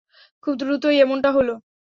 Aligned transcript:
খুব 0.43 0.53
দ্রুতই 0.57 0.97
এমনটা 1.01 1.29
হল। 1.31 1.49